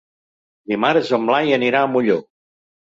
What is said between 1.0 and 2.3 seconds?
en Blai anirà a Molló.